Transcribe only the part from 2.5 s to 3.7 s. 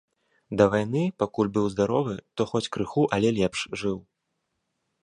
хоць крыху, але лепш